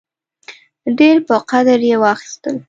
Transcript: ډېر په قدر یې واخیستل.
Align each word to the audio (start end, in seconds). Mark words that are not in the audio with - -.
ډېر 0.97 1.17
په 1.27 1.35
قدر 1.51 1.79
یې 1.89 1.95
واخیستل. 2.03 2.55